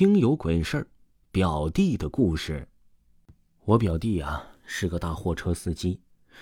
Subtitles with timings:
[0.00, 0.86] 听有鬼事儿，
[1.30, 2.66] 表弟的故事。
[3.66, 6.00] 我表弟啊是个大货车司机，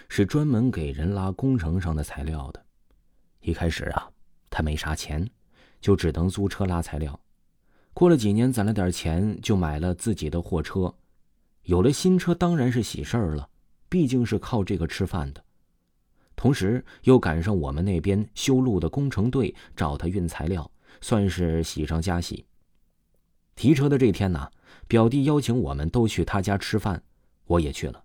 [0.09, 2.65] 是专门给人拉工程上的材料的。
[3.41, 4.09] 一开始啊，
[4.49, 5.29] 他没啥钱，
[5.81, 7.19] 就只能租车拉材料。
[7.93, 10.95] 过了几年，攒了点钱，就买了自己的货车。
[11.65, 13.49] 有了新车，当然是喜事儿了，
[13.89, 15.45] 毕竟是靠这个吃饭的。
[16.37, 20.71] 同时又赶上我们那边修路的工程队找他运材料，
[21.01, 22.47] 算是喜上加喜。
[23.59, 24.49] 提车的这天呢，
[24.87, 27.03] 表弟邀请我们都去他家吃饭，
[27.45, 28.05] 我也去了。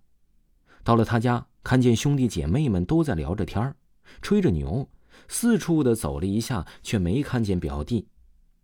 [0.82, 3.72] 到了他家，看见兄弟姐妹们都在聊着天
[4.20, 4.88] 吹着牛，
[5.28, 8.08] 四处的走了一下，却没看见表弟。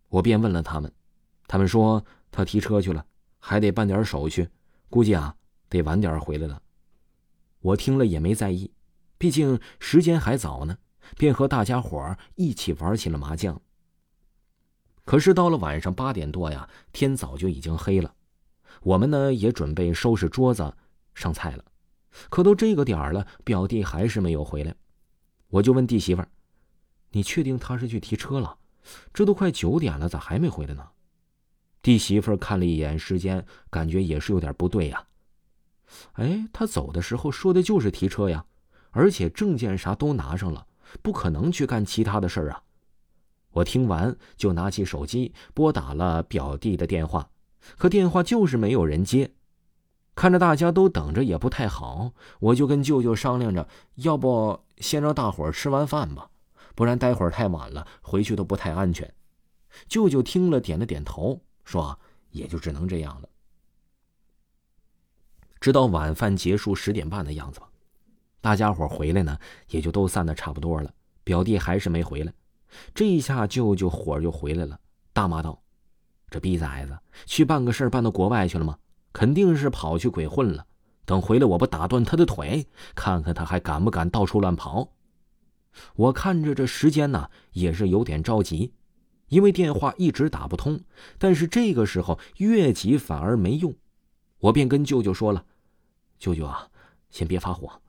[0.08, 0.92] 我便问了他们，
[1.46, 3.06] 他们说他提车去了，
[3.38, 4.48] 还得办点手续，
[4.88, 5.36] 估计啊
[5.68, 6.60] 得晚点回来了。
[7.60, 8.68] 我听了也没在意，
[9.16, 10.76] 毕竟时间还早呢，
[11.16, 13.62] 便和大家伙一起玩起了麻将。
[15.10, 18.14] 可是到了晚上八点多呀，天早就已经黑了。
[18.80, 20.72] 我们呢也准备收拾桌子、
[21.16, 21.64] 上菜了。
[22.28, 24.72] 可都这个点儿了，表弟还是没有回来。
[25.48, 26.28] 我就问弟媳妇儿
[27.10, 28.56] ：“你确定他是去提车了？
[29.12, 30.86] 这都快九点了，咋还没回来呢？”
[31.82, 35.04] 弟媳妇儿看了一眼时间，感觉也是有点不对呀。
[36.12, 38.46] 哎，他走的时候说的就是提车呀，
[38.92, 40.64] 而且证件啥都拿上了，
[41.02, 42.62] 不可能去干其他的事儿啊。
[43.52, 47.30] 我听完就拿起手机拨打了表弟的电话，
[47.76, 49.32] 可电话就是没有人接。
[50.14, 56.30] 看着大家都等着也不太好，我就跟舅舅商量着，要不先让大伙儿吃完饭吧，
[56.74, 59.12] 不然待会儿太晚了，回去都不太安全。
[59.88, 61.98] 舅舅听了点了点头，说
[62.30, 63.28] 也就只能这样了。
[65.60, 67.68] 直到晚饭结束十点半的样子吧，
[68.40, 70.92] 大家伙回来呢，也就都散的差不多了。
[71.24, 72.32] 表弟还是没回来。
[72.94, 74.78] 这一下，舅舅火就回来了，
[75.12, 75.62] 大骂道
[76.30, 78.78] ：“这逼崽子，去办个事办到国外去了吗？
[79.12, 80.66] 肯定是跑去鬼混了。
[81.04, 84.92] 等回来，我不打断他的腿，看看他还敢不敢到处乱跑。”
[85.94, 88.72] 我看着这时间呢，也是有点着急，
[89.28, 90.80] 因为电话一直打不通。
[91.18, 93.74] 但是这个时候越急反而没用，
[94.40, 95.44] 我便跟舅舅说了
[96.18, 96.68] ：“舅舅啊，
[97.10, 97.80] 先别发火，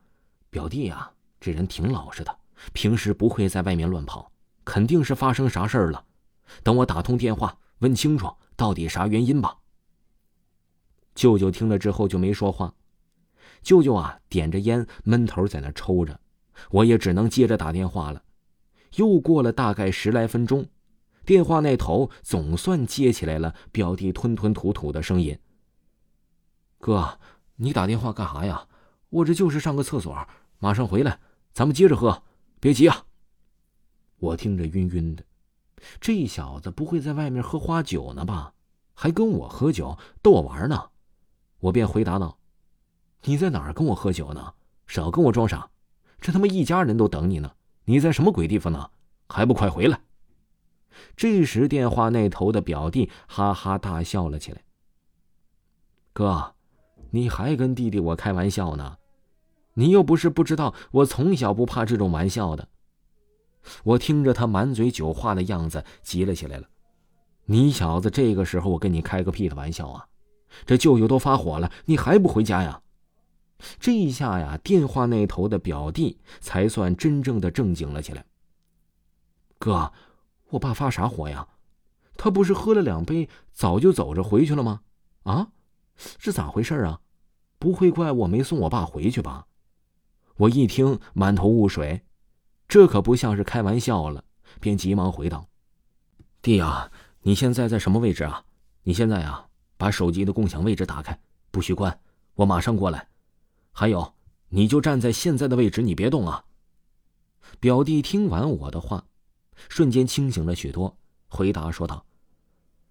[0.49, 2.35] 表弟啊，这人挺老实的，
[2.73, 4.31] 平时不会在外面乱跑。”
[4.71, 6.05] 肯定是发生啥事儿了，
[6.63, 9.57] 等我打通电话问清楚到底啥原因吧。
[11.13, 12.73] 舅舅听了之后就没说话，
[13.61, 16.17] 舅舅啊点着烟闷头在那抽着，
[16.69, 18.23] 我也只能接着打电话了。
[18.95, 20.65] 又过了大概十来分钟，
[21.25, 25.37] 电话那头总算接起来了，表弟吞吞吐吐的声音
[26.79, 27.19] ：“哥，
[27.57, 28.69] 你打电话干啥呀？
[29.09, 30.17] 我这就是上个厕所，
[30.59, 31.19] 马上回来，
[31.51, 32.23] 咱们接着喝，
[32.61, 33.03] 别急啊。”
[34.21, 35.23] 我听着晕晕的，
[35.99, 38.53] 这小子不会在外面喝花酒呢吧？
[38.93, 40.91] 还跟我喝酒逗我玩呢？
[41.59, 42.37] 我便回答道
[43.25, 44.53] ：“你在哪儿跟我喝酒呢？
[44.85, 45.71] 少跟我装傻！
[46.19, 47.51] 这他妈一家人都等你呢，
[47.85, 48.91] 你在什么鬼地方呢？
[49.27, 49.99] 还不快回来！”
[51.17, 54.61] 这时电话那头的表弟哈哈大笑了起来
[56.13, 56.53] ：“哥，
[57.09, 58.97] 你还跟弟弟我开玩笑呢？
[59.73, 62.67] 你又不是不知道，我从小不怕这种玩笑的。”
[63.83, 66.67] 我听着他满嘴酒话的样子，急了起来了。
[67.45, 70.07] 你小子这个时候，我跟你开个屁的玩笑啊！
[70.65, 72.81] 这舅舅都发火了，你还不回家呀？
[73.79, 78.25] 这一下呀，电话那头的表弟才算真正的正经了起来。
[79.57, 79.91] 哥，
[80.49, 81.47] 我爸发啥火呀？
[82.17, 84.81] 他不是喝了两杯，早就走着回去了吗？
[85.23, 85.49] 啊，
[85.95, 86.99] 是咋回事啊？
[87.59, 89.45] 不会怪我没送我爸回去吧？
[90.37, 92.01] 我一听，满头雾水。
[92.71, 94.23] 这可不像是开玩笑了，
[94.61, 95.45] 便急忙回道
[96.41, 96.89] ：“弟啊，
[97.21, 98.45] 你现在在什么位置啊？
[98.83, 99.45] 你现在啊，
[99.75, 101.19] 把手机的共享位置打开，
[101.51, 101.99] 不许关，
[102.33, 103.09] 我马上过来。
[103.73, 104.13] 还有，
[104.47, 106.45] 你就站在现在的位置，你别动啊。”
[107.59, 109.03] 表弟听完我的话，
[109.67, 110.95] 瞬间清醒了许多，
[111.27, 112.05] 回答说道：“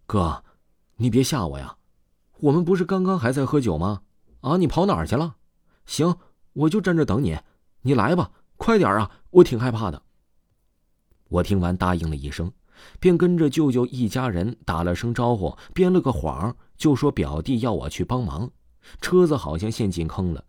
[0.04, 0.44] 哥，
[0.96, 1.74] 你别吓我呀，
[2.40, 4.02] 我们不是刚刚还在喝酒吗？
[4.42, 5.36] 啊，你跑哪儿去了？
[5.86, 6.18] 行，
[6.52, 7.38] 我就站这等你，
[7.80, 9.10] 你来吧。”快点啊！
[9.30, 10.02] 我挺害怕的。
[11.28, 12.52] 我听完答应了一声，
[12.98, 18.50] 便跟着舅舅一家人打了声招呼，编了个谎，就说表弟要我去帮忙，
[19.00, 20.44] 车子好像陷进坑了。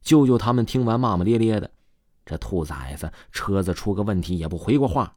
[0.00, 1.70] 舅舅他们听完骂骂咧咧的
[2.24, 5.14] ：“这兔崽子，车子出个问题也不回过话。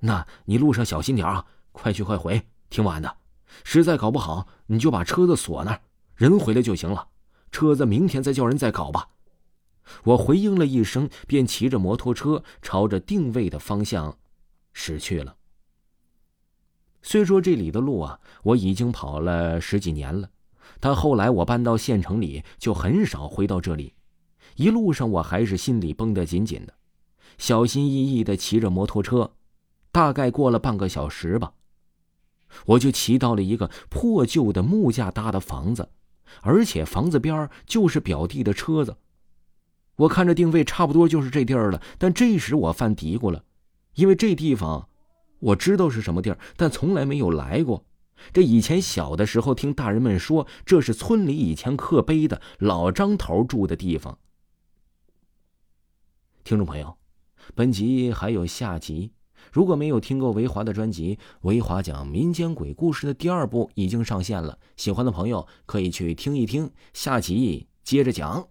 [0.00, 3.16] 那你路上小心点啊，快去快回，挺晚的。
[3.64, 5.80] 实在搞不好，你就把车子锁那儿，
[6.14, 7.08] 人回来就行了。
[7.50, 9.08] 车子明天再叫人再搞吧。”
[10.04, 14.18] 我回应了一声，便骑着摩托车朝着定位的方向
[14.72, 15.36] 驶去了。
[17.02, 20.28] 虽说这里的路啊，我已经跑了十几年了，
[20.80, 23.94] 但后来我搬到县城里，就很少回到这里。
[24.56, 26.74] 一路上我还是心里绷得紧紧的，
[27.38, 29.32] 小心翼翼的骑着摩托车，
[29.92, 31.52] 大概过了半个小时吧，
[32.66, 35.88] 我就骑到了一个破旧的木架搭的房子，
[36.42, 38.96] 而且房子边就是表弟的车子。
[39.98, 43.44] 我看着定位差不多就是这地儿了，但这时我犯嘀咕了，
[43.94, 44.88] 因为这地方
[45.40, 47.84] 我知道是什么地儿，但从来没有来过。
[48.32, 54.18] 这以前小的时候听大人们说，这是村里以前刻碑的老张头住的地方。
[56.44, 56.96] 听众朋友，
[57.54, 59.12] 本集还有下集，
[59.52, 68.48] 如果没有听过维华的专辑，维华讲民间鬼故事的第二部已经上线了，喜欢的朋友可以去听一听，下集接着讲。